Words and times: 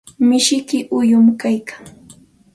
Mishiyki 0.27 0.77
uyumi 0.99 1.31
kaykan. 1.41 1.83